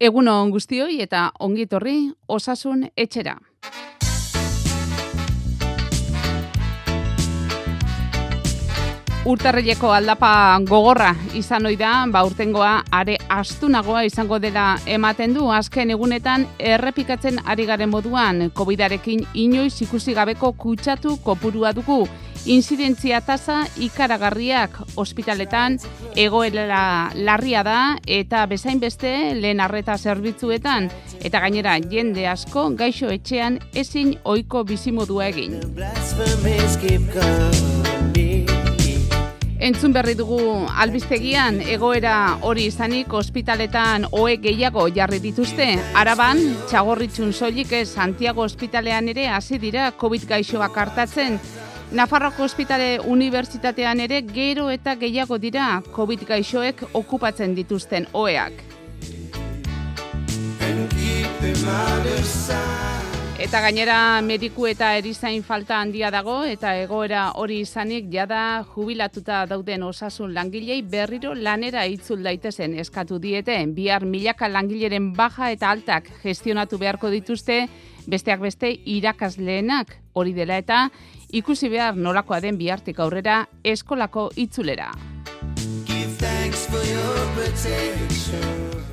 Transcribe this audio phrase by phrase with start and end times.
[0.00, 1.94] Egun on guztioi eta ongitorri
[2.32, 3.34] osasun etxera.
[9.28, 10.30] Urtarrileko aldapa
[10.64, 17.36] gogorra izan ohi da, ba urtengoa are astunagoa izango dela ematen du azken egunetan errepikatzen
[17.44, 22.06] ari garen moduan Covidarekin inoiz ikusi gabeko kutsatu kopurua dugu.
[22.48, 25.76] Inzidentzia tasa ikaragarriak ospitaletan
[26.16, 30.88] egoera larria da eta bezain beste lehen arreta zerbitzuetan
[31.20, 35.60] eta gainera jende asko gaixo etxean ezin ohiko bizimodua egin.
[39.60, 40.40] Entzun berri dugu
[40.80, 45.74] albistegian egoera hori izanik ospitaletan oe gehiago jarri dituzte.
[45.92, 51.36] Araban, txagorritxun soilik ez Santiago ospitalean ere hasi dira COVID gaixoak hartatzen.
[51.90, 58.62] Nafarroko ospitale unibertsitatean ere gero eta gehiago dira COVID gaixoek okupatzen dituzten oeak.
[63.40, 69.82] Eta gainera mediku eta erizain falta handia dago eta egoera hori izanik jada jubilatuta dauden
[69.82, 73.58] osasun langilei berriro lanera itzul daitezen eskatu diete.
[73.66, 77.64] Bihar milaka langileren baja eta altak gestionatu beharko dituzte
[78.06, 80.90] besteak beste irakasleenak hori dela eta
[81.32, 84.90] ikusi behar nolakoa den bihartik aurrera eskolako itzulera.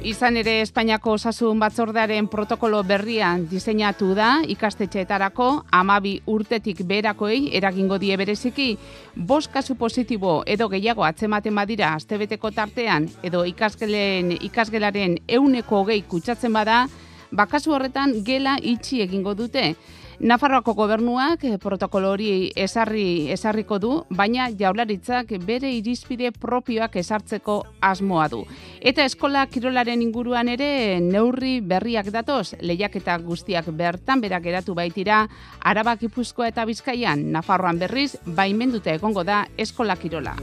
[0.07, 8.15] Izan ere Espainiako osasun batzordearen protokolo berrian diseinatu da ikastetxeetarako amabi urtetik berakoei eragingo die
[8.17, 8.69] bereziki
[9.15, 16.53] bost kasu positibo edo gehiago atzematen badira astebeteko tartean edo ikasgelen ikasgelaren euneko hogei kutsatzen
[16.53, 16.85] bada
[17.31, 19.73] bakasu horretan gela itxi egingo dute.
[20.19, 28.25] Nafarroako gobernuak eh, protokolo hori esarri esarriko du, baina jaularitzak bere irizpide propioak esartzeko asmoa
[28.33, 28.39] du.
[28.81, 35.27] Eta eskola kirolaren inguruan ere neurri berriak datoz, lehiaketa guztiak bertan berak geratu baitira,
[35.61, 40.33] Arabak Gipuzkoa eta Bizkaian Nafarroan berriz baimenduta egongo da eskola kirola.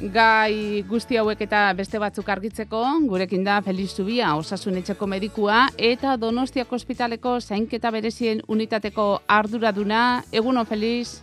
[0.00, 6.14] Gai guzti hauek eta beste batzuk argitzeko, gurekin da Feliz Zubia, osasun etxeko medikua, eta
[6.16, 10.22] Donostiako ospitaleko zainketa berezien unitateko arduraduna.
[10.32, 11.20] Egunon, Feliz?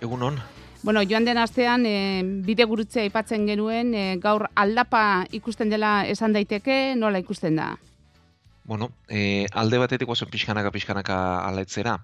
[0.00, 0.40] Egunon.
[0.82, 6.32] Bueno, joan den astean, e, bide gurutzea aipatzen genuen, e, gaur aldapa ikusten dela esan
[6.32, 7.74] daiteke, nola ikusten da?
[8.64, 11.98] Bueno, e, alde batetik oso pixkanaka pixkanaka alaitzera.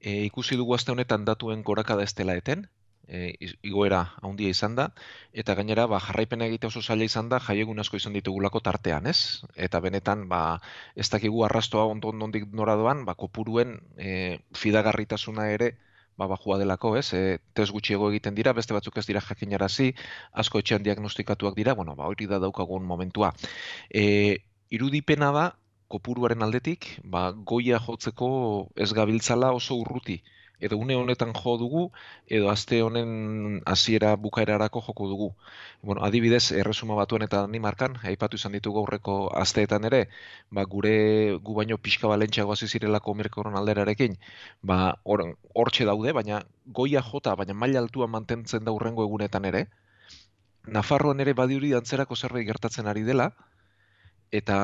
[0.00, 2.68] E, ikusi dugu azte honetan datuen gorakada ez dela eten,
[3.08, 4.88] e, igoera handia izan da,
[5.32, 9.42] eta gainera ba, jarraipena egite oso zaila izan da, jaiegun asko izan ditugulako tartean, ez?
[9.56, 10.60] Eta benetan, ba,
[10.96, 15.72] ez dakigu arrastoa ondo ondik nora doan, ba, kopuruen e, fidagarritasuna ere,
[16.16, 17.08] ba, bajua delako, ez?
[17.16, 19.92] E, test gutxiego egiten dira, beste batzuk ez dira jakinarazi,
[20.32, 23.32] asko etxean diagnostikatuak dira, bueno, ba, hori da daukagun momentua.
[23.90, 24.38] E,
[24.70, 25.48] irudipena da,
[25.92, 28.28] kopuruaren aldetik, ba, goia jotzeko
[28.80, 30.22] ez gabiltzala oso urruti
[30.68, 31.82] edo une honetan jo dugu,
[32.26, 33.10] edo aste honen
[33.66, 35.28] hasiera bukaerarako joko dugu.
[35.82, 40.02] Bueno, adibidez, erresuma batuen eta Danimarkan, aipatu izan ditugu aurreko asteetan ere,
[40.50, 40.94] ba, gure
[41.42, 44.18] gu baino pixka balentxeago hasi zirelako merkoron alderarekin,
[44.62, 46.42] ba, hortxe daude, baina
[46.80, 49.66] goia jota, baina maila altua mantentzen da urrengo egunetan ere,
[50.66, 53.32] Nafarroan ere badiuri antzerako zerbait gertatzen ari dela,
[54.30, 54.58] eta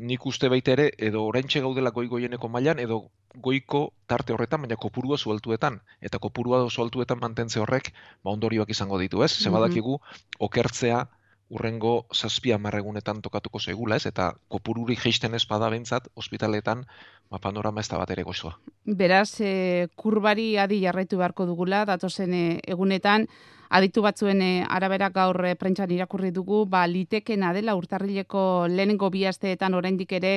[0.00, 3.00] nik uste baita ere, edo oraintxe gaudela goi goieneko mailan, edo
[3.46, 7.92] goiko tarte horretan, baina kopurua zualtuetan, eta kopurua zualtuetan mantentze horrek,
[8.24, 9.32] ba ondorioak izango ditu, ez?
[9.46, 9.98] Mm -hmm.
[10.38, 11.06] okertzea,
[11.50, 14.06] urrengo zazpia marregunetan tokatuko segula, ez?
[14.06, 16.84] Eta kopururi geisten ez bada bentzat, ospitaletan,
[17.30, 18.56] ba, panorama ez da bat ere gozoa.
[18.86, 23.26] Beraz, e, kurbari adi jarraitu beharko dugula, datozen e, egunetan,
[23.70, 29.74] aditu batzuen e, arabera gaur e, prentsan irakurri dugu, ba, litekena dela urtarrileko lehenengo bihazteetan
[29.74, 30.36] oraindik ere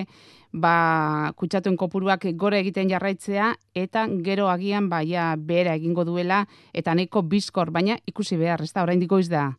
[0.51, 6.97] ba, kutsatuen kopuruak gore egiten jarraitzea, eta gero agian ba, ja, behera egingo duela, eta
[6.97, 9.51] nahiko bizkor, baina ikusi behar, ez da, oraindik da.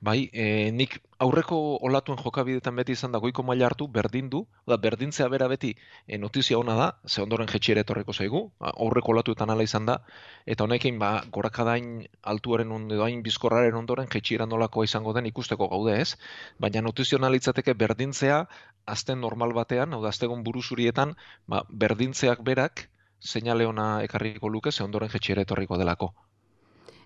[0.00, 1.56] Bai, e, nik aurreko
[1.88, 5.70] olatuen jokabidetan beti izan da goiko maila hartu, berdin du, da, berdintzea bera beti
[6.06, 9.96] e, notizia ona da, ze ondoren jetxiere etorreko zaigu, aurreko olatuetan ala izan da,
[10.44, 12.04] eta honekin ba, gorakadain
[12.34, 16.16] altuaren ondo, bizkorraren ondoren jetxiera nolakoa izango den ikusteko gaude ez,
[16.60, 18.44] baina notizionalitzateke berdintzea,
[18.84, 21.16] azten normal batean, hau da, aztegon buruzurietan,
[21.48, 22.90] ba, berdintzeak berak,
[23.20, 26.12] seinale ona ekarriko luke, ze ondoren jetxiere etorriko delako.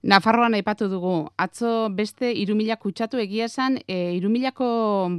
[0.03, 4.67] Nafarroan aipatu dugu, atzo beste irumila kutsatu egia esan, e, irumilako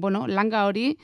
[0.02, 0.96] bueno, langa hori,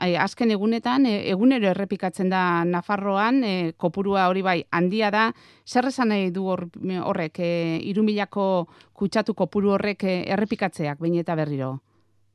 [0.00, 5.26] e, azken egunetan, e, egunero errepikatzen da Nafarroan, e, kopurua hori bai handia da,
[5.68, 7.50] zer esan nahi du horrek, e,
[7.84, 11.74] irumilako kutsatu kopuru horrek e, errepikatzeak, bain eta berriro?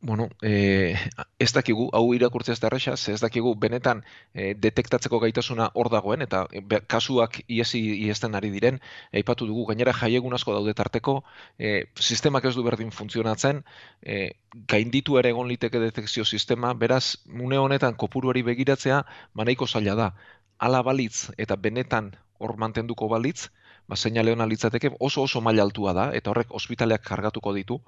[0.02, 0.96] Bueno, e,
[1.40, 4.02] ez dakigu, hau irakurtzea ez da erresa, ez dakigu benetan
[4.34, 8.80] e, detektatzeko gaitasuna hor dagoen, eta be, kasuak iesi iesten ari diren,
[9.14, 11.20] aipatu dugu, gainera jaiegun asko daude tarteko,
[11.60, 13.62] e, sistemak ez du berdin funtzionatzen,
[14.02, 14.34] e,
[14.74, 19.04] gainditu ere egon liteke detekzio sistema, beraz, mune honetan kopuruari begiratzea,
[19.38, 20.12] manaiko zaila da.
[20.58, 22.12] Ala balitz eta benetan
[22.42, 23.52] hor mantenduko balitz,
[23.88, 27.84] ba, seinale hona litzateke oso oso maila altua da, eta horrek ospitaleak kargatuko ditu,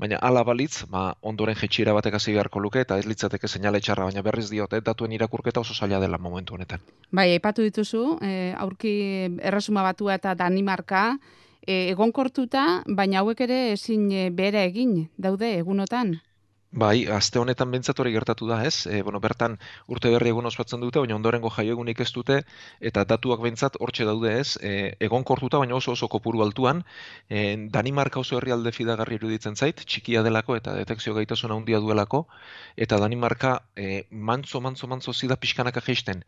[0.00, 4.06] baina ala balitz, ba, ondoren jetxiera batek hasi beharko luke, eta ez litzateke seinale txarra,
[4.08, 6.80] baina berriz diote, datuen irakurketa oso zaila dela momentu honetan.
[7.12, 8.94] Bai, aipatu dituzu, e, aurki
[9.52, 11.04] erresuma batua eta Danimarka,
[11.60, 16.16] e, egonkortuta, baina hauek ere ezin e, bere egin, daude, egunotan?
[16.72, 18.86] Bai, aste honetan bentsat hori gertatu da, ez?
[18.86, 19.56] E, bueno, bertan
[19.90, 22.36] urte berri egun ospatzen dute, baina ondorengo jaio egunik ez dute,
[22.90, 24.54] eta datuak bentsat hortxe daude, ez?
[24.62, 26.84] E, egon kortuta, baina oso oso kopuru altuan,
[27.28, 27.42] e,
[27.78, 32.22] Danimarka oso herrialde fidagarri iruditzen zait, txikia delako eta detekzio gaitasuna handia duelako,
[32.76, 36.22] eta Danimarka e, mantzo, mantzo, mantzo zida pixkanaka geisten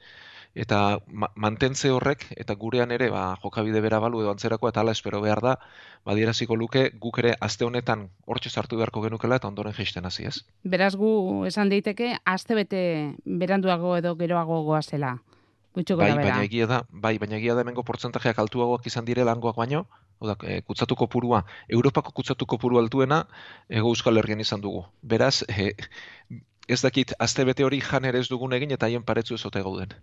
[0.54, 5.20] eta mantentze horrek eta gurean ere ba, jokabide bera balu edo antzerako eta ala espero
[5.24, 5.56] behar da
[6.04, 10.44] badieraziko luke guk ere aste honetan hortxe sartu beharko genukela eta ondoren jeisten hasi ez.
[10.64, 12.82] Beraz gu esan daiteke aste bete
[13.24, 15.18] beranduago edo geroago goazela.
[15.72, 19.56] Gutxo bai, baina egia da, bai, baina egia da hemengo portzentajeak altuagoak izan dire langoak
[19.56, 19.86] baino,
[20.20, 23.22] oda, e, kutsatuko purua, Europako kutsatuko puru altuena
[23.70, 24.84] ego Euskal Herrian izan dugu.
[25.00, 25.72] Beraz, e,
[26.68, 29.96] ez dakit, azte bete hori jan ere ez dugun egin eta haien paretzu ezote gauden.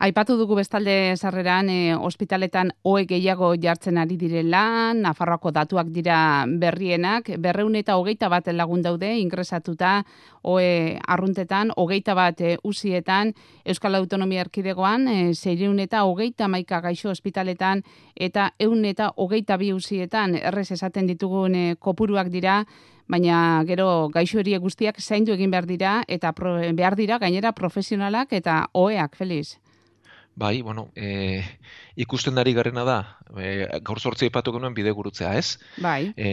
[0.00, 7.28] Aipatu dugu bestalde sarreran e, ospitaletan oe gehiago jartzen ari direla, Nafarroako datuak dira berrienak,
[7.36, 10.06] berreun eta hogeita bat lagun daude ingresatuta
[10.40, 13.34] oe arruntetan, hogeita bat e, usietan,
[13.68, 17.84] Euskal Autonomia Erkidegoan, e, zeireun eta hogeita maika gaixo ospitaletan,
[18.16, 22.62] eta eun eta hogeita bi usietan, errez esaten ditugun e, kopuruak dira,
[23.06, 29.14] baina gero gaixo guztiak zaindu egin behar dira, eta behar dira gainera profesionalak eta oeak,
[29.14, 29.60] Feliz.
[30.40, 31.42] Bai, bueno, e,
[32.00, 32.98] ikusten dari garena da,
[33.36, 33.50] e,
[33.84, 35.58] gaur sortzi epatu genuen bide gurutzea, ez?
[35.84, 36.14] Bai.
[36.16, 36.30] E,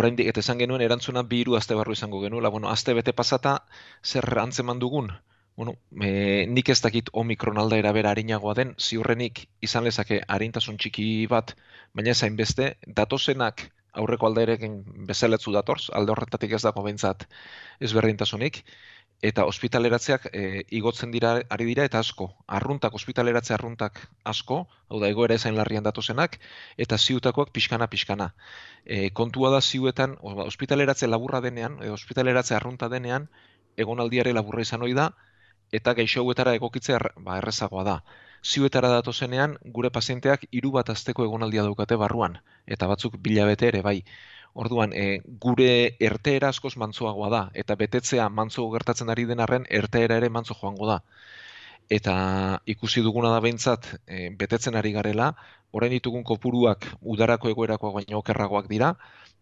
[0.00, 2.50] orain eta esan genuen erantzuna bi hiru aste barru izango genuela.
[2.50, 3.52] Bueno, aste bete pasata
[4.02, 5.12] zer antzeman dugun?
[5.54, 11.06] Bueno, e, nik ez dakit omikron aldaera bera harinagoa den, ziurrenik izan lezake harintasun txiki
[11.30, 11.54] bat,
[11.94, 13.68] baina zain beste, datozenak
[14.02, 17.28] aurreko aldaerekin bezaletzu datorz, alde horretatik ez dago bentsat
[17.78, 18.64] ezberdintasunik,
[19.24, 20.40] eta ospitaleratzeak e,
[20.78, 22.26] igotzen dira ari dira eta asko.
[22.58, 24.00] Arruntak ospitaleratze arruntak
[24.32, 24.58] asko,
[24.90, 26.36] hau da egoera ezain larrian datozenak
[26.84, 28.34] eta ziutakoak pixkana pixkana.
[28.84, 33.30] E, kontua da ziuetan ba, ospitaleratze laburra denean, e, ospitaleratze arrunta denean
[33.86, 35.08] egonaldiare laburra izan ohi da
[35.72, 37.96] eta gaixo hauetara egokitzea ba, errezagoa da.
[38.44, 42.36] Ziuetara datozenean gure pazienteak hiru bat asteko egonaldia daukate barruan
[42.66, 44.02] eta batzuk bilabete ere bai.
[44.54, 50.18] Orduan, e, gure erteera askoz mantzoagoa da, eta betetzea mantzo gertatzen ari den arren, erteera
[50.20, 51.00] ere mantzo joango da.
[51.96, 52.14] Eta
[52.74, 55.32] ikusi duguna da behintzat, e, betetzen ari garela,
[55.74, 58.92] orain ditugun kopuruak udarako egoerakoak baina okerragoak dira,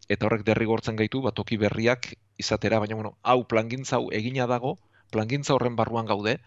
[0.08, 2.08] eta horrek derrigortzen gaitu, bat toki berriak
[2.40, 4.78] izatera, baina bueno, hau plangintza hau egina dago,
[5.12, 6.38] plangintza horren barruan gaude,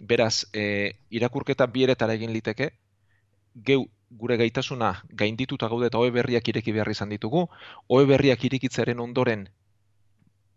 [0.00, 2.72] beraz, e, irakurketa bieretara egin liteke,
[3.64, 7.48] geu gure gaitasuna gaindituta gaude eta oe berriak ireki behar izan ditugu,
[7.88, 9.48] oe berriak irikitzaren ondoren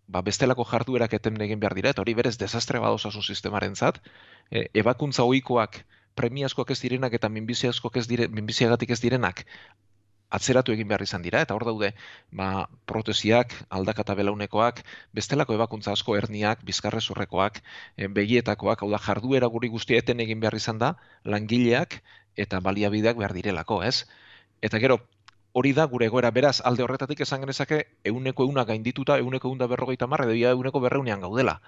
[0.07, 4.01] ba, bestelako jarduerak eten egin behar dira, eta hori berez desastre bat osasun sistemaren zat,
[4.51, 5.83] e, ebakuntza oikoak
[6.19, 9.45] premiazkoak ez direnak eta minbiziaskoak ez dire, minbiziagatik ez direnak
[10.29, 11.91] atzeratu egin behar izan dira, eta hor daude
[12.41, 14.83] ba, protesiak, aldakata belaunekoak,
[15.17, 17.61] bestelako ebakuntza asko herniak, bizkarrezurrekoak,
[17.97, 20.93] e, begietakoak, hau da jarduera guri guztia eten egin behar izan da,
[21.25, 22.01] langileak,
[22.45, 24.05] eta baliabideak behar direlako, ez?
[24.61, 24.99] Eta gero,
[25.59, 30.07] hori da gure egoera beraz, alde horretatik esan genezake, euneko euna gaindituta, euneko eunda berrogeita
[30.07, 31.59] marre, edo euneko berreunean gaudela.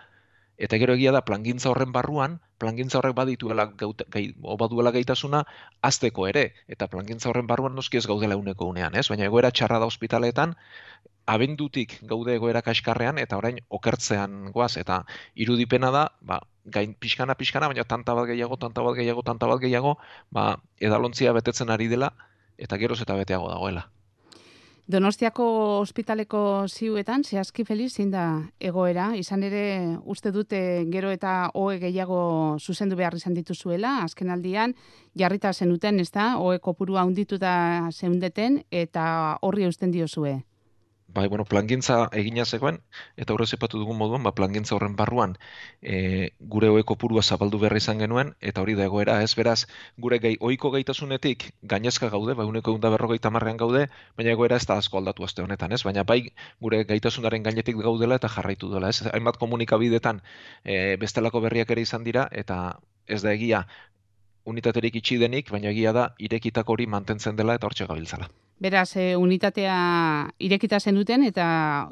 [0.61, 3.65] Eta gero egia da, plangintza horren barruan, plangintza horrek badituela
[4.13, 5.39] gai, baduela gaitasuna,
[5.89, 6.43] azteko ere.
[6.75, 9.07] Eta plangintza horren barruan noski ez gaudela euneko unean, ez?
[9.09, 10.53] Baina egoera txarra da ospitaletan,
[11.31, 15.03] abendutik gaude egoera kaskarrean, eta orain okertzean goaz, eta
[15.35, 19.63] irudipena da, ba, gain pixkana pixkana, baina tanta bat gehiago, tanta bat gehiago, tanta bat
[19.63, 19.95] gehiago,
[20.31, 22.11] ba, edalontzia betetzen ari dela,
[22.57, 23.87] eta geroz eta beteago dagoela.
[24.91, 25.45] Donostiako
[25.79, 28.25] ospitaleko ziuetan, zehazki feliz, zein da
[28.59, 29.63] egoera, izan ere
[30.03, 30.59] uste dute
[30.91, 34.75] gero eta hoe gehiago zuzendu behar izan dituzuela, azken aldian,
[35.15, 40.41] jarrita zenuten, ez da, hoe kopurua unditu da zeundeten, eta horri eusten diozue.
[41.13, 42.79] Bai, bueno, plangintza egina zegoen,
[43.17, 45.35] eta horrez epatu dugun moduan, ba, plangintza horren barruan
[45.81, 49.65] e, gure oeko purua zabaldu berri izan genuen, eta hori da egoera, ez beraz,
[49.97, 53.87] gure gai, oiko gaitasunetik gainezka gaude, bai, uneko egun da berrogeita gaude,
[54.17, 55.83] baina egoera ez da asko aldatu azte honetan, ez?
[55.83, 59.01] Baina bai, gure gaitasunaren gainetik gaudela eta jarraitu dela, ez?
[59.13, 60.21] Hainbat komunikabidetan
[60.63, 63.65] e, bestelako berriak ere izan dira, eta ez da egia
[64.45, 68.29] unitaterik itxi denik, baina egia da irekitako hori mantentzen dela eta hortxe gabiltzala.
[68.61, 69.75] Beraz, e, unitatea
[70.39, 71.45] irekita zen duten eta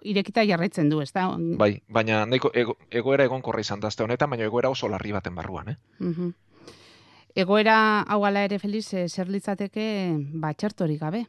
[0.05, 1.27] irekita jarretzen du, ez da?
[1.57, 5.35] Bai, baina neko, ego, egoera egon korra izan dazte honetan, baina egoera oso larri baten
[5.35, 5.77] barruan, eh?
[7.35, 9.85] Egoera hau ala ere feliz, e, zer litzateke
[10.41, 11.25] ba, txertori gabe?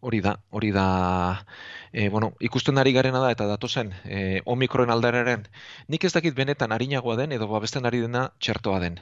[0.00, 1.44] Hori da, hori da,
[1.92, 5.46] e, bueno, ikusten ari garena da, eta datozen, e, omikroen aldararen,
[5.88, 9.00] nik ez dakit benetan harinagoa den, edo babesten ari dena txertoa den.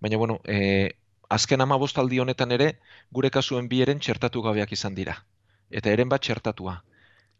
[0.00, 0.94] Baina, bueno, e,
[1.28, 2.68] azken ama bostaldi honetan ere,
[3.10, 5.16] gure kasuen bi eren txertatu gabeak izan dira.
[5.70, 6.78] Eta eren bat txertatua.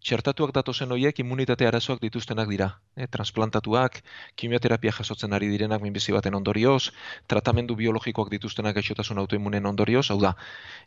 [0.09, 2.69] Txertatuak datozen horiek immunitate arazoak dituztenak dira.
[2.95, 3.99] E, transplantatuak,
[4.39, 6.93] kimioterapia jasotzen ari direnak minbizi baten ondorioz,
[7.27, 10.35] tratamendu biologikoak dituztenak gaixotasun autoimmunen ondorioz, hau da,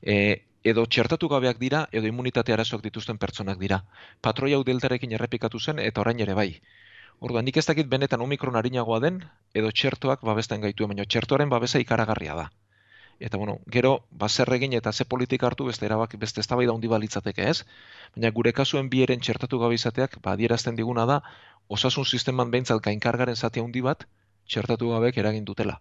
[0.02, 0.16] e,
[0.64, 3.82] edo txertatu gabeak dira, edo immunitate arazoak dituzten pertsonak dira.
[4.22, 6.50] Patroi hau deltarekin errepikatu zen, eta orain ere bai.
[7.22, 9.22] Orduan, nik ez dakit benetan omikron harinagoa den,
[9.54, 12.50] edo txertoak babesten gaitu, baina txertoaren babesa ikaragarria da
[13.22, 17.46] eta bueno, gero baser egin eta ze politika hartu beste erabak beste eztabaida handi balitzateke,
[17.50, 17.64] ez?
[18.16, 21.20] Baina gure kasuen bieren txertatu gabe izateak ba adierazten diguna da
[21.70, 24.08] osasun sisteman beintzat gainkargaren zati handi bat
[24.50, 25.78] txertatu gabek eragin dutela.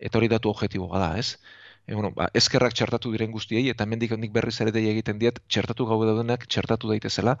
[0.00, 1.36] Eta hori datu objektiboa da, ez?
[1.86, 5.86] E, bueno, ba, eskerrak txertatu diren guztiei eta hemendik hendik berriz ere egiten diet txertatu
[5.92, 7.36] gabe daudenak txertatu daitezela,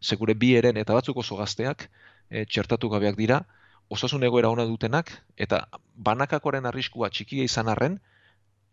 [0.00, 1.88] ze gure bi eren eta batzuk oso gazteak
[2.30, 3.42] e, txertatu gabeak dira,
[3.90, 7.98] osasun egoera ona dutenak eta banakakoren arriskua txikia izan arren,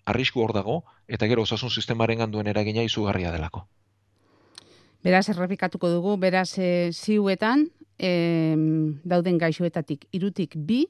[0.06, 3.66] arrisku hor dago, eta gero osasun sistemaren ganduen eragina izugarria delako.
[5.04, 7.68] Beraz, errepikatuko dugu, beraz, e, ziuetan,
[8.00, 8.12] e,
[9.04, 10.86] dauden gaixoetatik, irutik bi,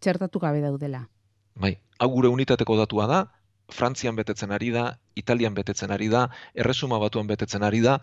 [0.00, 1.04] txertatu gabe daudela.
[1.60, 3.20] Bai, hau gure unitateko datua da,
[3.70, 7.98] Frantzian betetzen ari da, Italian betetzen ari da, Erresuma batuan betetzen ari da,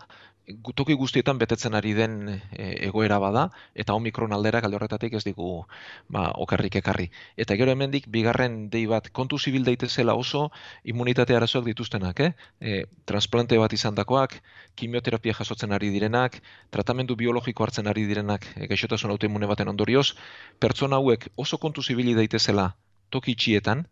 [0.74, 2.38] toki guztietan betetzen ari den e,
[2.86, 5.64] egoera bada, eta omikron alderak alde horretatik ez digu
[6.08, 7.08] ba, okarrik ekarri.
[7.36, 10.48] Eta gero hemendik bigarren dei bat kontu zibil daitezela oso
[10.84, 12.32] immunitate arazoak dituztenak, eh?
[12.60, 14.38] E, transplante bat izan dakoak,
[14.76, 20.14] kimioterapia jasotzen ari direnak, tratamendu biologiko hartzen ari direnak e, gaixotasun autoimune baten ondorioz,
[20.58, 22.72] pertsona hauek oso kontu zibili daitezela
[23.10, 23.86] toki itxietan,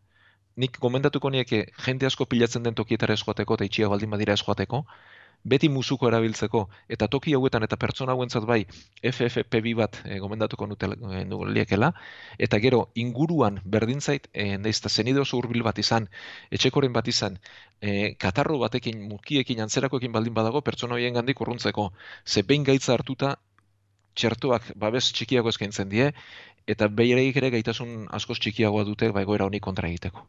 [0.57, 4.85] nik gomendatuko nieke jende asko pilatzen den tokietara esjoateko eta itxia baldin badira esjoateko,
[5.53, 6.63] beti musuko erabiltzeko,
[6.97, 8.59] eta toki hauetan eta pertsona hauentzat bai
[9.11, 11.93] FFP2 bat e, gomendatuko e, liekela,
[12.39, 15.23] eta gero inguruan berdin zait, e, eh, neizta zenide
[15.65, 16.09] bat izan,
[16.51, 17.39] etxekoren bat izan,
[17.81, 21.93] e, katarro batekin, mukiekin, antzerakoekin baldin badago, pertsona horien gandik urruntzeko,
[22.25, 23.37] ze behin gaitza hartuta,
[24.15, 26.13] txertuak babes txikiago eskaintzen die,
[26.67, 30.27] eta behireik ere gaitasun askoz txikiagoa dute baigoera honi kontra egiteko.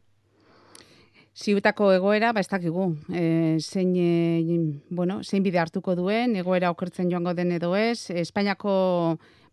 [1.38, 4.56] Ziutako egoera, ba ez dakigu, e, zein, e,
[4.90, 8.72] bueno, zein bide hartuko duen, egoera okertzen joango den edo ez, Espainiako,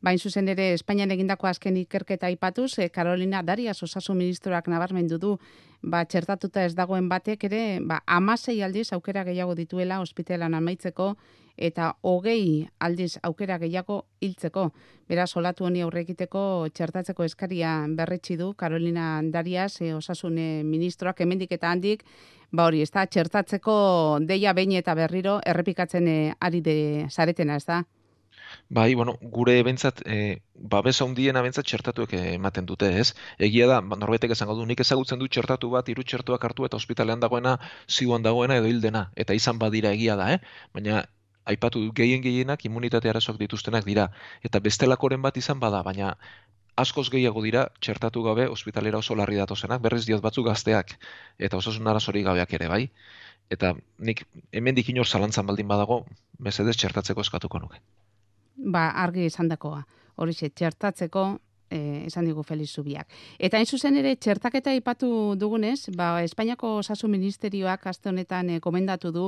[0.02, 5.36] bain zuzen ere, Espainian egindako azken ikerketa ipatuz, e, Carolina Darias, osasun ministroak nabarmendu du,
[5.84, 11.14] ba, txertatuta ez dagoen batek ere, ba, amasei aldiz aukera gehiago dituela ospitelan amaitzeko,
[11.58, 14.70] eta hogei aldiz aukera gehiago hiltzeko.
[15.10, 21.52] Beraz, olatu honi aurre egiteko txertatzeko eskaria berretsi du Carolina Darias, e, osasune ministroak hemendik
[21.52, 22.04] eta handik,
[22.52, 23.76] ba hori, ez da, txertatzeko
[24.22, 26.78] deia behin eta berriro errepikatzen e, ari de
[27.10, 27.84] zaretena, ez da?
[28.70, 30.42] Bai, bueno, gure bentsat, e, eh,
[30.74, 33.14] babes handiena bentsat txertatuek ematen dute, ez?
[33.48, 36.78] Egia da, ba, norbaitek esango du, nik ezagutzen du txertatu bat, hiru txertuak hartu eta
[36.78, 37.58] ospitalean dagoena,
[37.90, 40.40] ziuan dagoena edo hildena, eta izan badira egia da, eh?
[40.74, 41.04] Baina
[41.46, 44.10] aipatu gehien gehienak immunitate arazoak dituztenak dira.
[44.44, 46.16] Eta bestelakoren bat izan bada, baina
[46.76, 50.98] askoz gehiago dira txertatu gabe ospitalera oso larri datozenak, berriz diot batzuk gazteak
[51.40, 52.84] eta osasun arazori gabeak ere bai.
[53.50, 56.04] Eta nik hemen dikinor zalantzan baldin badago,
[56.40, 57.82] mesedez txertatzeko eskatuko nuke.
[58.58, 59.84] Ba, argi izan dakoa.
[60.16, 61.26] Horixe, txertatzeko
[61.70, 63.12] e, esan digu Feliz Zubiak.
[63.38, 69.12] Eta hain zuzen ere, txertaketa ipatu dugunez, ba, Espainiako Osasun Ministerioak aste honetan e, komendatu
[69.12, 69.28] du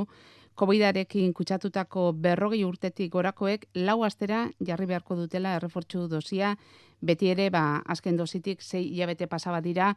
[0.58, 6.56] COVIDarekin kutsatutako berrogei urtetik gorakoek lau astera jarri beharko dutela errefortzu dosia
[7.02, 9.94] beti ere, ba, azken dozitik, zei hilabete pasaba dira,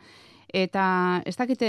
[0.51, 1.67] Eta ez dakite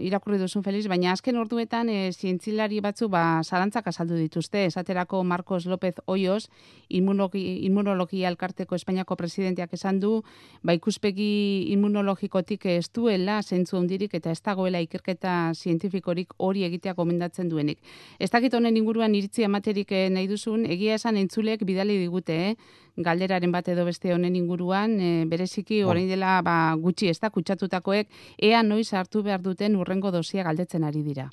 [0.00, 4.64] irakurri duzun Feliz, baina azken orduetan e, zientzilari batzu ba zalantzak azaldu dituzte.
[4.70, 6.48] Esaterako Marcos López Hoyos,
[6.88, 10.22] inmunologi, inmunologia elkarteko Espainiako presidenteak esan du,
[10.62, 17.52] ba ikuspegi inmunologikotik ez duela zentzu hondirik eta ez dagoela ikerketa zientifikorik hori egitea gomendatzen
[17.52, 17.82] duenik.
[18.18, 22.56] Ez dakit honen inguruan iritzi amaterik eh, nahi duzun, egia esan entzulek bidali digute, eh?
[22.96, 28.08] Galderaren bat edo beste honen inguruan, e, bereziki orain dela ba, gutxi ez da, kutsatutakoek,
[28.38, 31.30] ea noiz hartu behar duten urrengo dosia galdetzen ari dira.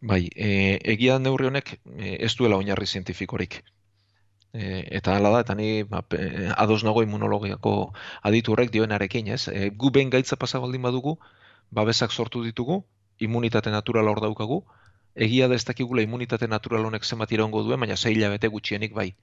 [0.00, 3.62] Bai, e, egia neurri honek e, ez duela oinarri zientifikorik.
[4.52, 6.02] E, eta hala da, eta ni ba,
[6.56, 7.92] ados nago immunologiako
[8.22, 9.46] aditu horrek dioenarekin, ez?
[9.48, 11.18] E, gu behin gaitza pasabaldin badugu,
[11.70, 12.82] babesak sortu ditugu,
[13.20, 14.64] immunitate natural hor daukagu,
[15.14, 19.14] egia da ez dakigula immunitate natural honek zenbat iraungo duen, baina zei bete gutxienik bai.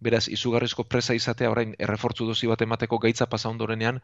[0.00, 3.98] Beraz, izugarrizko presa izatea orain errefortzu dozi bat emateko gaitza pasa ondorenean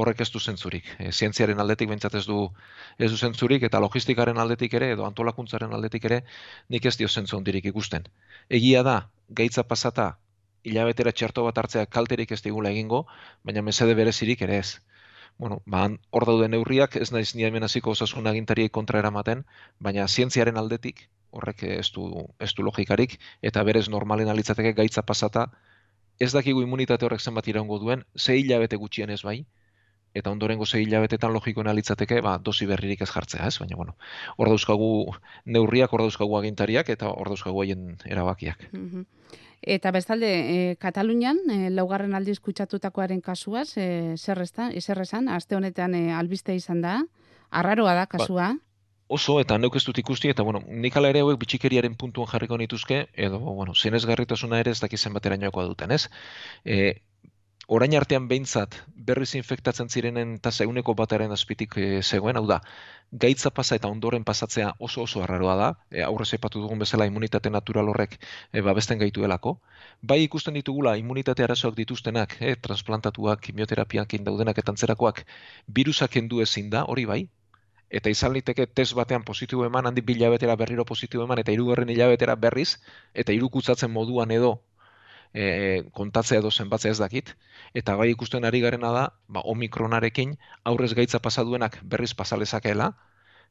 [0.00, 0.86] borrek ez du zentzurik.
[0.98, 2.36] E, zientziaren aldetik behintzat ez du,
[2.98, 6.20] ez du zentzurik eta logistikaren aldetik ere edo antolakuntzaren aldetik ere
[6.68, 8.06] nik ez dio zentzu ondirik ikusten.
[8.60, 8.96] Egia da,
[9.42, 10.08] gaitza pasata
[10.62, 13.04] hilabetera txerto bat hartzea kalterik ez digula egingo,
[13.42, 14.78] baina mesede berezirik ere ez.
[15.38, 19.46] Bueno, ba, hor daude neurriak, ez naiz ni hemen hasiko osasun agintariei kontra eramaten,
[19.80, 25.50] baina zientziaren aldetik horrek ez du, ez du logikarik, eta berez normalen alitzateke gaitza pasata,
[26.18, 29.44] ez dakigu immunitate horrek zenbat iraungo duen, ze hilabete gutxien ez bai,
[30.14, 33.58] eta ondorengo ze hilabetetan logikoen alitzateke, ba, dosi berririk ez jartzea, ez?
[33.58, 33.96] Baina, bueno,
[34.36, 34.90] hor dauzkagu
[35.44, 38.68] neurriak, hor dauzkagu agintariak, eta hor dauzkagu haien erabakiak.
[38.72, 39.06] Mhm.
[39.62, 46.12] Eta bestalde, e, Katalunian, e, laugarren aldiz kutsatutakoaren kasuaz, e, zer, esan, aste honetan e,
[46.16, 47.02] albiste izan da,
[47.50, 48.54] arraroa da kasua.
[48.54, 48.69] Ba,
[49.10, 52.58] oso eta neuk ez dut ikusti eta bueno, nik ala ere hauek bitxikeriaren puntuan jarriko
[52.60, 56.04] nituzke edo bueno, zenezgarritasuna ere ez daki zenbaterainoakoa duten, ez?
[56.64, 56.76] E,
[57.78, 58.76] orain artean behintzat
[59.08, 62.60] berriz infektatzen zirenen eta zeuneko bataren azpitik e, zegoen, hau da,
[63.24, 67.50] gaitza pasa eta ondoren pasatzea oso oso arraroa da, e, aurre zepatu dugun bezala imunitate
[67.50, 69.56] natural horrek e, babesten gaituelako.
[70.12, 75.24] Bai ikusten ditugula imunitate arazoak dituztenak, e, transplantatuak, kimioterapiak indaudenak eta antzerakoak,
[75.80, 77.22] virusak endu ezin da, hori bai,
[77.90, 82.36] eta izan liteke test batean positibo eman, handi bilabetera berriro positibo eman, eta irugarren hilabetera
[82.36, 82.78] berriz,
[83.14, 84.60] eta irukutzatzen moduan edo
[85.34, 87.34] e, kontatzea edo zenbatzea ez dakit,
[87.74, 92.92] eta bai ikusten ari garena da, ba, omikronarekin aurrez gaitza pasaduenak berriz pasalezakeela,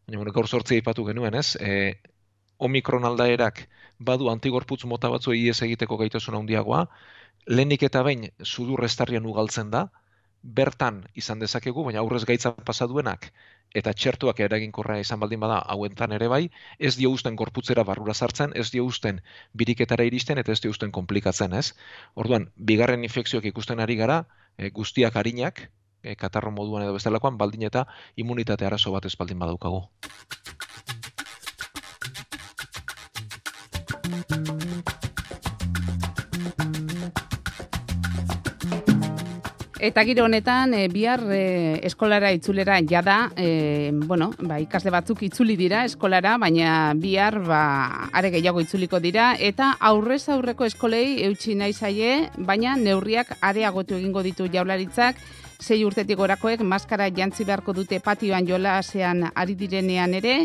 [0.07, 1.55] baina bueno, gaur sortzea ipatu genuen, ez?
[1.59, 1.99] E,
[2.59, 3.67] omikron aldaerak
[3.99, 6.85] badu antigorputz mota batzu ies egiteko gaitasun handiagoa,
[7.47, 9.89] lehenik eta behin sudur restarrian ugaltzen da,
[10.43, 13.31] bertan izan dezakegu, baina aurrez gaitza pasaduenak
[13.75, 18.53] eta txertuak eraginkorra izan baldin bada hauentan ere bai, ez dio usten gorputzera barrura sartzen,
[18.55, 19.21] ez dio usten
[19.53, 21.73] biriketara iristen eta ez dio usten komplikatzen, ez?
[22.15, 24.23] Orduan, bigarren infekzioak ikusten ari gara,
[24.57, 25.69] e, guztiak harinak,
[26.01, 29.85] e, katarro moduan edo bestelakoan, baldin eta immunitate arazo bat ez baldin badaukagu.
[39.79, 45.55] Eta giro honetan, e, bihar e, eskolara itzulera jada, e, bueno, ba, ikasle batzuk itzuli
[45.55, 51.71] dira eskolara, baina bihar ba, are gehiago itzuliko dira, eta aurrez aurreko eskolei eutxi nahi
[51.71, 55.15] zaie, baina neurriak areagotu egingo ditu jaularitzak,
[55.63, 60.41] sei urtetik orakoek maskara jantzi beharko dute patioan jolasean ari direnean ere,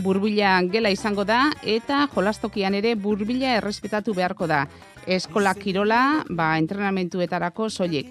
[0.00, 4.64] burbila gela izango da, eta jolastokian ere burbila errespetatu beharko da.
[5.08, 8.10] Eskola kirola, ba, entrenamentuetarako soilik.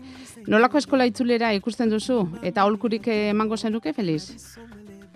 [0.50, 4.58] Nolako eskola itzulera ikusten duzu eta aholkurik emango zenuke Feliz?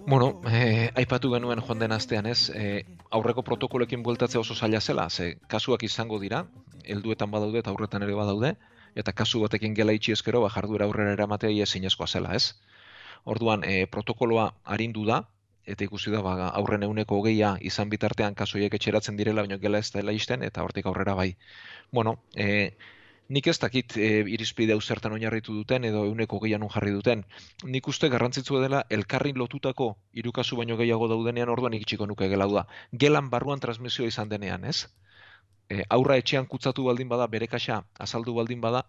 [0.05, 2.49] Bueno, eh, aipatu genuen joan den astean, ez?
[2.55, 6.45] Eh, aurreko protokoloekin bueltatzea oso zaila zela, ze kasuak izango dira,
[6.83, 8.55] helduetan badaude eta aurretan ere badaude,
[8.95, 12.55] eta kasu batekin gela itxi eskero, ba jarduera aurrera eramatea ezinezkoa zela, ez?
[13.25, 15.23] Orduan, eh, protokoloa arindu da,
[15.65, 19.91] eta ikusi da, ba, aurren euneko hogeia izan bitartean kasuiek etxeratzen direla, baina gela ez
[19.91, 21.35] dela izten, eta hortik aurrera bai.
[21.91, 22.71] Bueno, eh,
[23.31, 27.23] nik ez dakit e, irizpide hau zertan oinarritu duten edo euneko gehiago jarri duten.
[27.63, 32.65] Nik uste garrantzitsu dela elkarrin lotutako irukazu baino gehiago daudenean orduan ikitsiko nuke gelau da.
[32.91, 34.89] Gelan barruan transmisioa izan denean, ez?
[35.69, 38.83] E, aurra etxean kutzatu baldin bada, bere kaxa azaldu baldin bada,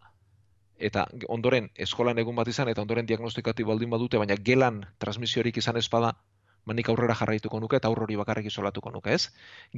[0.78, 5.78] eta ondoren eskolan egun bat izan, eta ondoren diagnostikatu baldin badute, baina gelan transmisiorik izan
[5.78, 6.16] ez bada,
[6.64, 9.30] manik aurrera jarraituko nuke eta aurrori bakarrik isolatuko nuke, ez?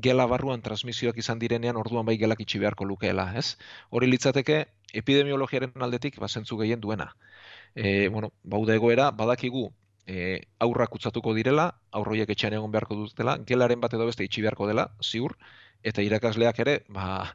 [0.06, 3.56] Gela barruan transmisioak izan direnean orduan bai gelak itxi beharko lukeela, ez?
[3.90, 7.14] Hori litzateke epidemiologiaren aldetik ba zentzu gehien duena.
[7.74, 9.70] E, bueno, bauda egoera badakigu
[10.06, 14.68] e, aurrak utzatuko direla, aurroiek etxean egon beharko dutela, gelaren bat edo beste itxi beharko
[14.70, 15.36] dela, ziur,
[15.82, 17.34] eta irakasleak ere, ba,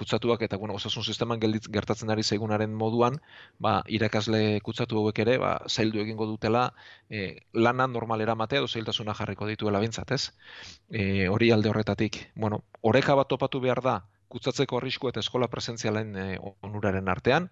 [0.00, 3.18] kutsatuak eta bueno, osasun sisteman gelditz, gertatzen ari zaigunaren moduan,
[3.66, 6.64] ba, irakasle kutsatu hauek ere, ba, zaildu egingo dutela,
[7.10, 10.22] e, lana normal eramatea edo zailtasuna jarriko dituela bintzat, ez?
[10.88, 13.98] E, hori alde horretatik, bueno, oreka bat topatu behar da,
[14.32, 16.26] kutsatzeko arrisku eta eskola presentzialen e,
[16.66, 17.50] onuraren artean,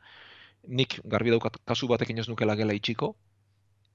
[0.81, 3.15] nik garbi daukat kasu batekin ez nukela gela itxiko,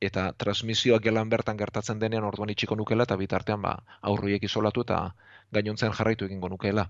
[0.03, 3.77] eta transmisioa gelan bertan gertatzen denean orduan itxiko nukela eta bitartean ba
[4.09, 4.97] aurroiek isolatu eta
[5.55, 6.89] gainontzen jarraitu egingo nukela.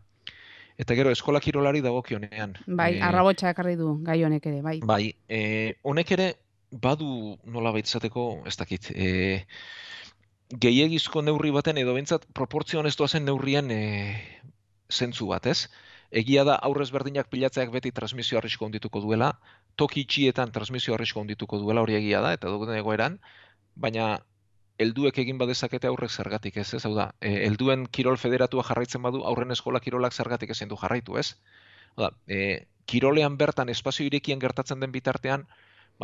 [0.77, 2.55] Eta gero eskola kirolari dagokionean.
[2.65, 4.79] Bai, e, arrabotsa ekarri du gai honek ere, bai.
[4.81, 6.27] Bai, e, honek ere
[6.71, 9.43] badu nola baitzateko, ez dakit, e,
[10.65, 13.81] gehiagizko neurri baten edo bentsat proportzioan ez doazen neurrien e,
[14.89, 15.69] zentzu bat, ez?
[16.13, 19.31] Egia da aurrez berdinak pilatzeak beti transmisio arrisko ondituko duela,
[19.75, 23.17] toki itxietan transmisio arrisko ondituko duela hori egia da, eta dugu egoeran,
[23.75, 24.19] baina
[24.81, 26.83] helduek egin badezakete aurrek zergatik ez, ez?
[26.85, 31.17] Hau da, e, helduen kirol federatua jarraitzen badu aurren eskola kirolak zergatik ezin du jarraitu,
[31.17, 31.35] ez?
[31.95, 35.45] Hau da, e, kirolean bertan espazio irekien gertatzen den bitartean,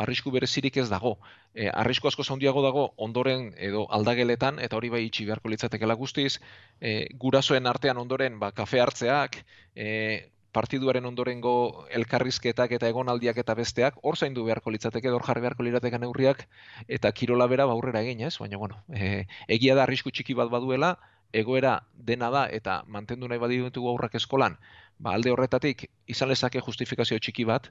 [0.00, 1.16] arrisku berezirik ez dago.
[1.54, 6.38] E, arrisku asko zaundiago dago ondoren edo aldageletan, eta hori bai itxi beharko litzatekela guztiz,
[6.80, 9.42] e, gurasoen artean ondoren ba, kafe hartzeak,
[9.74, 15.66] e, partiduaren ondorengo elkarrizketak eta egonaldiak eta besteak, hor zaindu beharko litzateke, hor jarri beharko
[15.66, 16.46] lirateke neurriak,
[16.88, 18.36] eta kirola bera ba, aurrera egin, ez?
[18.42, 20.96] Baina, bueno, e, egia da arrisku txiki bat baduela,
[21.32, 24.58] egoera dena da eta mantendu nahi baditu aurrak eskolan,
[24.98, 27.70] ba, alde horretatik, izan lezake justifikazio txiki bat,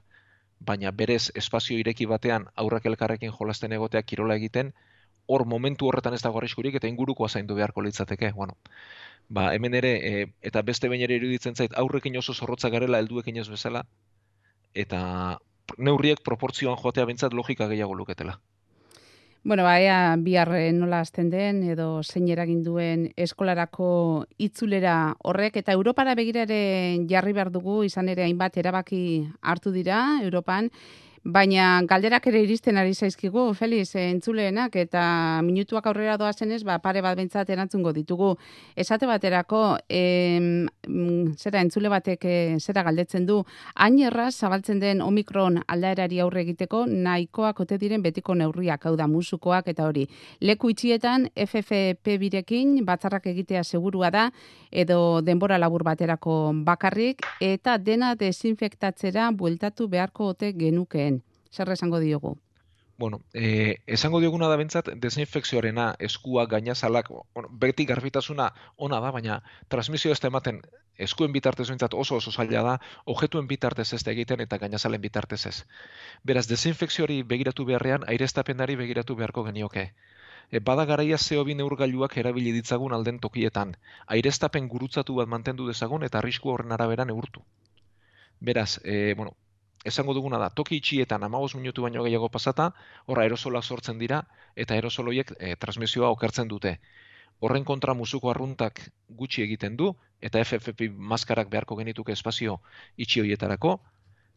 [0.60, 4.72] baina berez espazio ireki batean aurrak elkarrekin jolasten egoteak kirola egiten,
[5.30, 8.32] hor momentu horretan ez dago arriskurik eta ingurukoa zaindu beharko litzateke.
[8.36, 8.56] Bueno,
[9.30, 13.38] ba, hemen ere, e, eta beste bain ere iruditzen zait, aurrekin oso zorrotza garela helduekin
[13.38, 13.84] ez bezala,
[14.74, 15.02] eta
[15.78, 18.40] neurriek proportzioan joatea bintzat logika gehiago luketela.
[19.42, 25.72] Bueno, baia bihar eh, nola azten den edo zein eragin duen eskolarako itzulera horrek eta
[25.72, 26.58] Europara begirare
[27.08, 29.00] jarri behar dugu izan ere hainbat erabaki
[29.40, 30.68] hartu dira Europan
[31.22, 37.18] Baina galderak ere iristen ari zaizkigu, Feliz, entzuleenak, eta minutuak aurrera doazenez, ba, pare bat
[37.18, 38.38] bentsat erantzungo ditugu.
[38.74, 40.66] Esate baterako, em,
[41.36, 43.42] zera entzule batek e, zera galdetzen du,
[43.74, 49.06] hain erraz zabaltzen den omikron aldaerari aurre egiteko, nahikoak ote diren betiko neurriak, hau da,
[49.06, 50.06] musukoak eta hori.
[50.40, 54.30] Leku itxietan, FFP birekin, batzarrak egitea segurua da,
[54.72, 61.09] edo denbora labur baterako bakarrik, eta dena desinfektatzera bueltatu beharko ote genuke
[61.50, 62.38] zer esango diogu?
[63.00, 69.38] Bueno, eh, esango dioguna da bentsat, desinfekzioarena, eskua, gainazalak, bueno, beti garbitasuna ona da, baina
[69.72, 70.60] transmisio ez ematen
[71.06, 72.76] eskuen bitartez bentsat oso oso zaila da,
[73.14, 75.56] objetuen bitartez ez egiten eta gainazalen bitartez ez.
[76.24, 79.86] Beraz, desinfekzioari begiratu beharrean, aireztapenari begiratu beharko genioke.
[80.50, 83.76] E, bada garaia zeo bi neurgailuak erabili ditzagun alden tokietan.
[84.18, 87.46] Aireztapen gurutzatu bat mantendu dezagun eta arrisku horren arabera neurtu.
[88.40, 89.36] Beraz, e, bueno,
[89.84, 92.70] esango duguna da, toki itxietan amagos minutu baino gehiago pasata,
[93.06, 94.22] horra aerosolak sortzen dira,
[94.56, 96.78] eta aerosoloiek e, transmisioa okertzen dute.
[97.40, 102.60] Horren kontra musuko arruntak gutxi egiten du, eta FFP maskarak beharko genituke espazio
[102.96, 103.78] itxi horietarako,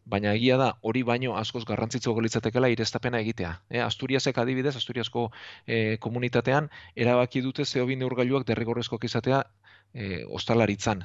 [0.04, 3.52] baina egia da hori baino askoz garrantzitzu golitzatekela irestapena egitea.
[3.68, 5.30] E, Asturiasek adibidez, Asturiasko
[5.66, 9.44] e, komunitatean, erabaki dute zeobin neurgailuak derrigorrezkoak izatea
[9.92, 11.04] e, ostalaritzan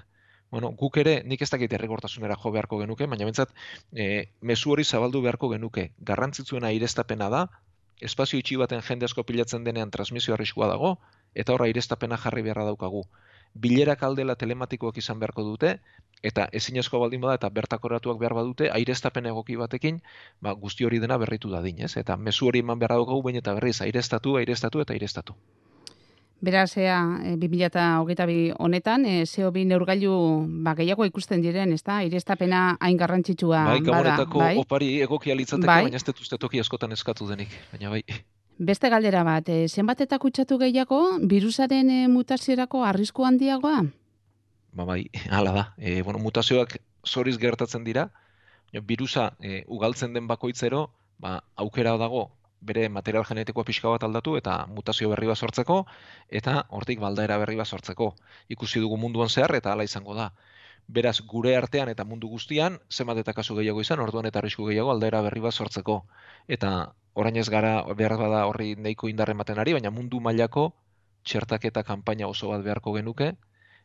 [0.52, 3.54] bueno, guk ere nik ez dakit erregortasunera jo beharko genuke, baina bentsat
[3.94, 5.90] e, mezu hori zabaldu beharko genuke.
[6.12, 7.46] Garrantzitsuena irestapena da,
[8.00, 10.98] espazio itxi baten jende asko pilatzen denean transmisio arriskua dago,
[11.36, 13.04] eta horra irestapena jarri beharra daukagu.
[13.54, 15.78] Bilerak aldela telematikoak izan beharko dute,
[16.24, 20.02] eta ezin asko baldin bada eta bertakoratuak behar badute, airestapen egoki batekin,
[20.42, 21.96] ba, guzti hori dena berritu da dinez.
[21.98, 25.38] Eta mezu hori eman beharra daukagu, baina eta berriz, airestatu, airestatu eta airestatu.
[26.42, 30.14] Beraz, ea, e, 2008 honetan, e, zeo bi neurgailu
[30.64, 32.00] ba, gehiago ikusten diren, ez da?
[32.08, 34.16] Irestapena hain garrantzitsua bai, bada.
[34.32, 35.84] Bai, opari egokia litzateke, bai.
[35.90, 38.04] baina ez dut toki askotan eskatu denik, baina bai.
[38.58, 43.84] Beste galdera bat, e, zenbat eta kutsatu gehiago, virusaren e, mutazierako arrisku handiagoa?
[44.72, 45.04] Ba, bai,
[45.36, 45.68] hala da.
[45.78, 48.14] E, bueno, mutazioak zoriz gertatzen dira,
[48.72, 50.88] virusa e, ugaltzen den bakoitzero,
[51.20, 52.30] ba, aukera dago
[52.62, 55.80] bere material genetikoa pixka bat aldatu eta mutazio berri bat sortzeko
[56.42, 58.14] eta hortik baldaera berri bat sortzeko.
[58.50, 60.32] Ikusi dugu munduan zehar eta hala izango da.
[60.90, 64.92] Beraz, gure artean eta mundu guztian, zenbat eta kasu gehiago izan, orduan eta arrisku gehiago
[64.92, 66.00] aldaera berri bat sortzeko.
[66.48, 66.72] Eta
[67.14, 70.72] orain ez gara behar bada horri neiko indarren baten ari, baina mundu mailako
[71.24, 73.34] txertaketa kanpaina oso bat beharko genuke,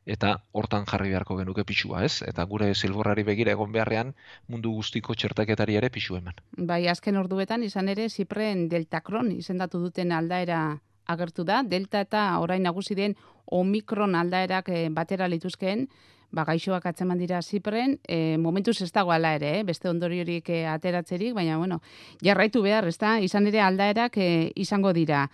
[0.07, 2.23] eta hortan jarri beharko genuke pixua, ez?
[2.27, 4.14] Eta gure zilborrari begira egon beharrean
[4.49, 6.40] mundu guztiko txertaketari ere pixu eman.
[6.57, 12.62] Bai, azken orduetan izan ere Zipren Deltakron izendatu duten aldaera agertu da, Delta eta orain
[12.62, 15.88] nagusi den Omikron aldaerak eh, batera lituzkeen,
[16.35, 19.64] ba, gaixoak atzeman dira zipren, e, momentuz ez dago ala ere, eh?
[19.64, 21.81] beste ondoriorik e, ateratzerik, baina, bueno,
[22.25, 25.29] jarraitu behar, ez da, izan ere aldaerak e, izango dira.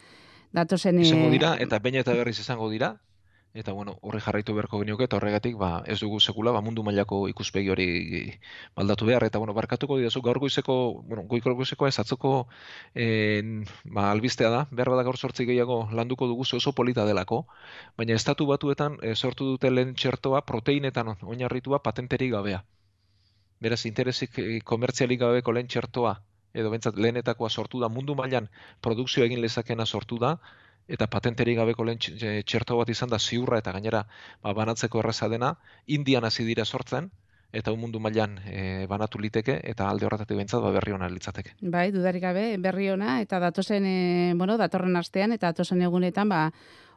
[0.53, 2.97] Datozen, izango dira, eta baina eta berriz izango dira,
[3.53, 7.27] eta bueno, horri jarraitu beharko genioke eta horregatik ba ez dugu sekula ba mundu mailako
[7.29, 7.87] ikuspegi hori
[8.77, 9.25] baldatu behar.
[9.25, 12.47] Eta bueno, barkatuko didazu gaur goizeko, bueno, goiko goizeko ez atzoko
[12.95, 17.47] en, ba, albistea da, behar bada gaur sortzi gehiago landuko dugu oso polita delako,
[17.97, 22.65] baina estatu batuetan e, sortu dute lehen txertoa proteinetan oinarritua patenteri gabea.
[23.61, 26.21] Beraz, interesik e, komertzialik gabeko lehen txertoa,
[26.55, 28.49] edo bentsat lehenetakoa sortu da, mundu mailan
[28.81, 30.39] produkzio egin lezakena sortu da,
[30.91, 34.05] eta patenterik gabeko lehen txerto bat izan da ziurra eta gainera
[34.43, 35.55] ba, banatzeko erreza dena,
[35.87, 37.11] indian hasi dira sortzen,
[37.53, 41.57] eta un mundu mailan e, banatu liteke eta alde horretatik bentsat ba, berri ona litzateke.
[41.61, 43.99] Bai, dudarik gabe berri ona eta datozen e,
[44.39, 46.45] bueno, datorren astean eta datozen egunetan ba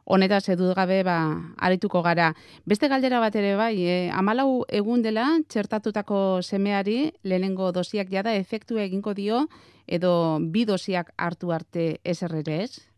[0.06, 1.18] honetaz edu gabe ba
[1.58, 2.34] arituko gara.
[2.66, 8.78] Beste galdera bat ere bai, e, amalau egun dela txertatutako semeari lehenengo dosiak jada efektu
[8.78, 9.48] egingo dio
[9.88, 12.93] edo bi dosiak hartu arte eserrere ez?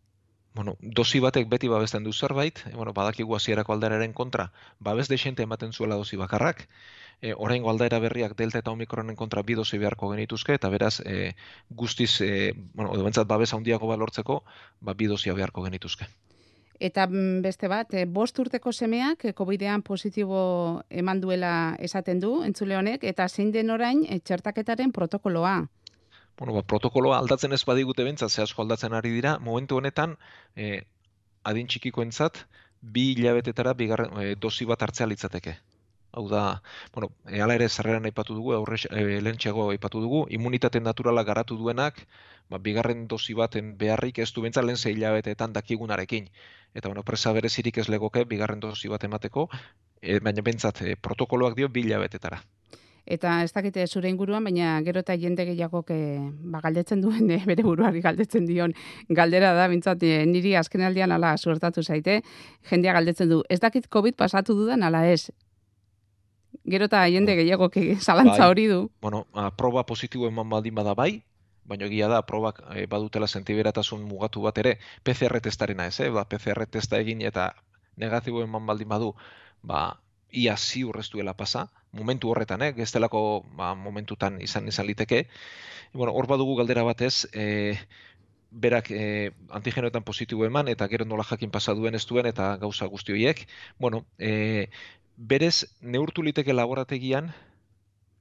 [0.56, 5.44] Bueno, dosi batek beti babesten du zerbait, e, bueno, badakigu hasierako aldararen kontra, babes desente
[5.44, 6.64] ematen zuela dosi bakarrak,
[7.20, 11.34] e, oraingo aldaera berriak delta eta omikronen kontra bi dosi beharko genituzke, eta beraz, e,
[11.68, 14.42] guztiz, e, bueno, edo bentsat babes handiago balortzeko,
[14.80, 16.08] ba, bi dosia beharko genituzke.
[16.80, 22.38] Eta mm, beste bat, e, bost urteko semeak, e, COVID-ean positibo eman duela esaten du,
[22.48, 25.66] entzule honek, eta zein den orain, e, txertaketaren protokoloa
[26.38, 30.16] bueno, ba, protokoloa aldatzen ez badigute bentsa, ze asko aldatzen ari dira, momentu honetan,
[30.54, 30.82] e,
[31.44, 32.44] adin txikikoentzat,
[32.80, 35.56] bi hilabetetara bigarren e, dosi bat hartzea litzateke.
[36.16, 36.42] Hau da,
[36.92, 41.56] bueno, e, ala ere zerreran aipatu dugu, aurre e, lehentxeago aipatu dugu, immunitate naturala garatu
[41.56, 42.04] duenak,
[42.50, 46.28] ba, bigarren dosi baten beharrik ez du bentsa lehen ze hilabeteetan dakigunarekin.
[46.74, 49.48] Eta, bueno, presa berezirik ez legoke, bigarren dosi bat emateko,
[50.02, 52.44] e, baina bentsat, e, protokoloak dio bi hilabetetara
[53.06, 57.62] eta ez dakite zure inguruan, baina gero eta jende gehiago ba, galdetzen duen, eh, bere
[57.62, 58.74] buruari galdetzen dion
[59.08, 62.22] galdera da, bintzat, eh, niri azken aldian ala suertatu zaite,
[62.70, 65.30] jendea galdetzen du, ez dakit COVID pasatu dudan ala ez,
[66.64, 68.50] gero eta jende gehiago zalantza bai.
[68.50, 68.90] hori du.
[69.00, 71.22] Bueno, a, proba positibo eman baldin bada bai,
[71.64, 76.10] baina egia da, probak e, badutela sentiberatasun mugatu bat ere, PCR testarena ez, eh?
[76.10, 77.54] ba, PCR testa egin eta
[77.96, 79.14] negatibo eman baldin badu,
[79.62, 85.26] ba, ia ziur ez duela pasa, momentu horretan, eh, gestelako ba, momentutan izan izan liteke.
[85.92, 87.76] Bueno, hor badugu galdera batez, e,
[88.50, 92.86] berak e, antigenoetan positibo eman, eta gero nola jakin pasa duen ez duen, eta gauza
[92.86, 93.46] guzti horiek.
[93.78, 94.68] Bueno, e,
[95.16, 97.32] berez, neurtu liteke laborategian,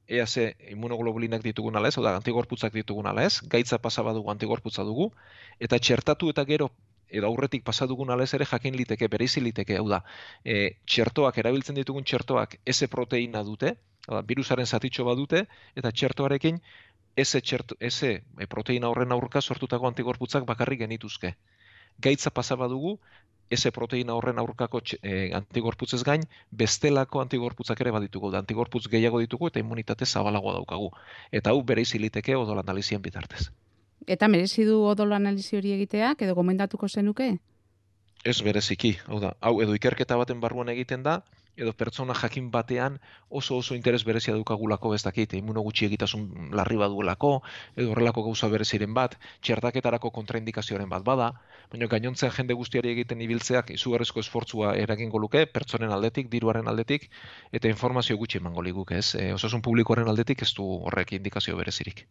[0.07, 4.83] ea ze immunoglobulinak ditugun ala ez, oda antigorputzak ditugun ala ez, gaitza pasa badugu antigorputza
[4.83, 5.11] dugu,
[5.59, 6.71] eta txertatu eta gero
[7.15, 10.01] edo aurretik pasa dugun alez ere jakin liteke, bereizi liteke, hau da,
[10.43, 13.75] e, txertoak, erabiltzen ditugun txertoak, eze proteina dute,
[14.07, 16.59] hau da, virusaren zatitxo badute, eta txertoarekin,
[17.15, 21.35] eze, txerto, eze e, proteina horren aurka sortutako antigorputzak bakarrik genituzke.
[22.03, 22.97] Gaitza pasa badugu,
[23.49, 26.25] eze proteina horren aurkako e, antigorputzez gain,
[26.63, 30.89] bestelako antigorputzak ere baditugu, da antigorputz gehiago ditugu eta immunitate zabalagoa daukagu.
[31.31, 33.47] Eta hau bereizi liteke odolan analizien bitartez.
[34.07, 37.37] Eta merezi du odolo analizi hori egiteak edo gomendatuko zenuke?
[38.25, 41.19] Ez bereziki, hau da, hau edo ikerketa baten barruan egiten da,
[41.57, 42.97] edo pertsona jakin batean
[43.29, 47.31] oso oso interes berezia dukagulako ez dakit, imuno gutxi egitasun larri baduelako,
[47.75, 51.31] edo horrelako gauza bereziren bat, txertaketarako kontraindikazioaren bat bada,
[51.71, 57.09] baina gainontzean jende guztiari egiten ibiltzeak izugarrizko esfortzua eragingo luke, pertsonen aldetik, diruaren aldetik,
[57.51, 62.07] eta informazio gutxi emango liguk ez, e, osasun publikoaren aldetik ez du horrek indikazio berezirik.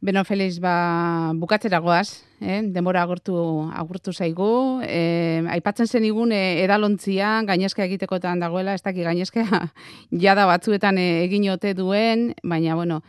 [0.00, 2.62] Beno, Feliz, ba, bukatzera goaz, eh?
[2.72, 3.36] denbora agurtu,
[3.76, 4.80] agurtu zaigu.
[4.80, 9.44] Eh, aipatzen zen igun eh, edalontzia, gainezka egitekotan dagoela, ez daki gainezka
[10.24, 13.02] jada batzuetan eh, egin ote duen, baina, bueno,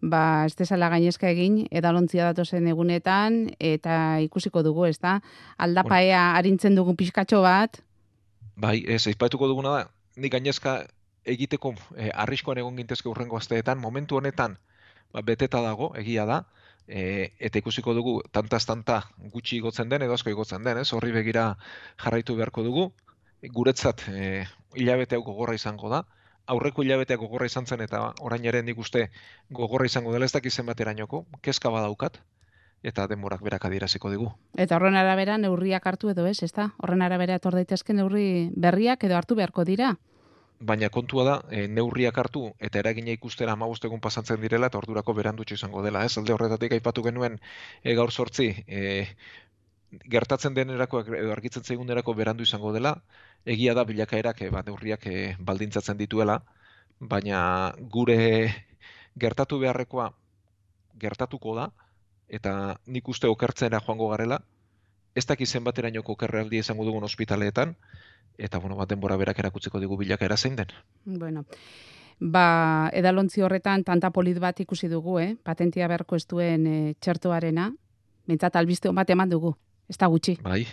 [0.00, 5.18] ba, ez desala gainezka egin, edalontzia datozen egunetan, eta ikusiko dugu, ez da?
[5.58, 7.82] Aldapaea harintzen dugu pixkatxo bat.
[8.56, 9.84] Bai, ez, aipatuko duguna da,
[10.16, 10.80] ni gainezka
[11.28, 14.56] egiteko eh, arriskoan egon gintezke urrengo asteetan, momentu honetan,
[15.12, 16.42] ba, beteta dago, egia da,
[16.88, 20.92] e, eta ikusiko dugu tantaz tanta gutxi igotzen den edo asko igotzen den, ez?
[20.92, 21.50] Horri begira
[22.02, 22.88] jarraitu beharko dugu.
[23.54, 26.02] Guretzat e, hilabete hau gogorra izango da.
[26.48, 29.10] Aurreko hilabetea gogorra izan zen eta orain ere nik uste
[29.52, 32.22] gogorra izango dela ez dakiz zenbaterainoko, kezka badaukat
[32.82, 34.30] eta denborak berak adieraziko digu.
[34.56, 36.70] Eta horren arabera neurriak hartu edo ez, ezta?
[36.78, 39.96] Horren arabera etor daitezke neurri berriak edo hartu beharko dira
[40.60, 45.54] baina kontua da, e, neurriak hartu eta eragina ikustera amabostegun pasantzen direla eta ordurako berandutxo
[45.54, 46.04] izango dela.
[46.04, 47.38] Ez alde horretatik aipatu genuen
[47.82, 49.06] e, gaur sortzi, e,
[50.14, 52.94] gertatzen denerako edo argitzen zaigunerako berandu izango dela,
[53.46, 56.40] egia da bilakaerak e, ba, neurriak e, baldintzatzen dituela,
[57.00, 57.40] baina
[57.96, 58.18] gure
[59.16, 60.10] gertatu beharrekoa
[60.98, 61.70] gertatuko da,
[62.28, 62.52] eta
[62.86, 64.42] nik uste okertzera joango garela,
[65.14, 67.74] ez daki zenbaterainoko okerraldi izango dugun ospitaleetan,
[68.38, 70.72] eta bueno, bat denbora berak erakutzeko digu bilakaera zein den.
[71.04, 71.44] Bueno,
[72.20, 75.34] ba, edalontzi horretan tanta polit bat ikusi dugu, eh?
[75.42, 77.72] patentia beharko ez duen e, txertoarena,
[78.30, 79.56] mentzat albiste bat eman dugu,
[79.90, 80.38] ez da gutxi.
[80.42, 80.64] Bai,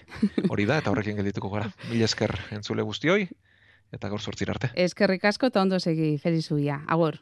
[0.49, 1.71] hori da, eta horrekin geldituko gara.
[1.89, 3.28] Mil esker entzule guztioi,
[3.91, 4.71] eta gaur sortzir arte.
[4.75, 7.19] Eskerrik asko, eta ondo segi, felizuia, agur.